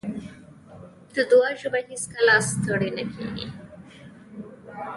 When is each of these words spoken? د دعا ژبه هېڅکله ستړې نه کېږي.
د 1.15 1.17
دعا 1.31 1.49
ژبه 1.61 1.79
هېڅکله 1.89 2.33
ستړې 2.49 2.89
نه 2.97 3.03
کېږي. 3.13 3.47